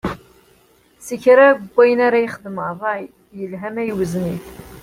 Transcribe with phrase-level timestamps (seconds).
[1.05, 3.03] Si kra n wayen ara yexdem, ṛṛay,
[3.37, 4.45] yelha ma iwzen-it.